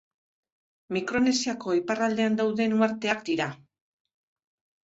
Mikronesiako 0.97 1.75
iparraldean 1.81 2.39
dauden 2.41 2.75
uharteak 2.79 3.23
dira. 3.29 3.49